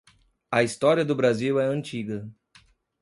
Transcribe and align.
A 0.51 0.63
história 0.63 1.05
do 1.05 1.13
Brasil 1.15 1.59
é 1.59 1.65
antiga. 1.67 2.27